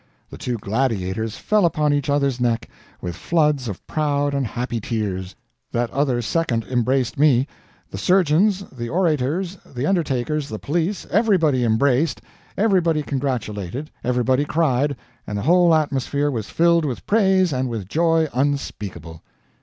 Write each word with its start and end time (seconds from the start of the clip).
The 0.31 0.37
two 0.39 0.57
gladiators 0.57 1.35
fell 1.37 1.63
upon 1.63 1.93
each 1.93 2.09
other's 2.09 2.39
neck, 2.39 2.67
with 3.01 3.15
floods 3.15 3.67
of 3.67 3.85
proud 3.85 4.33
and 4.33 4.47
happy 4.47 4.79
tears; 4.81 5.35
that 5.71 5.91
other 5.91 6.23
second 6.23 6.63
embraced 6.63 7.19
me; 7.19 7.45
the 7.91 7.99
surgeons, 7.99 8.65
the 8.71 8.89
orators, 8.89 9.57
the 9.63 9.85
undertakers, 9.85 10.49
the 10.49 10.57
police, 10.57 11.05
everybody 11.11 11.63
embraced, 11.63 12.19
everybody 12.57 13.03
congratulated, 13.03 13.91
everybody 14.03 14.43
cried, 14.43 14.95
and 15.27 15.37
the 15.37 15.43
whole 15.43 15.71
atmosphere 15.75 16.31
was 16.31 16.49
filled 16.49 16.83
with 16.83 17.05
praise 17.05 17.53
and 17.53 17.69
with 17.69 17.87
joy 17.87 18.27
unspeakable. 18.33 19.21